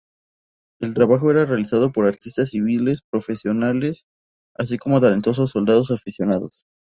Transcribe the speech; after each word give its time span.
El 0.79 0.95
trabajo 0.95 1.29
era 1.29 1.45
realizado 1.45 1.91
por 1.91 2.07
artistas 2.07 2.49
civiles 2.49 3.03
profesionales, 3.07 4.07
así 4.57 4.79
como 4.79 4.99
talentosos 4.99 5.51
soldados 5.51 5.91
aficionados. 5.91 6.65